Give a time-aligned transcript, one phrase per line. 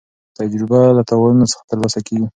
[0.39, 2.27] تجربه له تاوانونو څخه ترلاسه کېږي.